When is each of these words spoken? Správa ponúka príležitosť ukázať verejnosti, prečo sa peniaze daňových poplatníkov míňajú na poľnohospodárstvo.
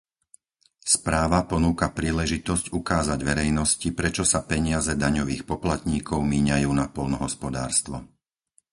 Správa 0.95 1.39
ponúka 1.51 1.87
príležitosť 1.99 2.65
ukázať 2.79 3.19
verejnosti, 3.29 3.87
prečo 3.99 4.23
sa 4.31 4.39
peniaze 4.51 4.91
daňových 5.03 5.43
poplatníkov 5.51 6.19
míňajú 6.33 6.69
na 6.81 6.85
poľnohospodárstvo. 6.95 7.97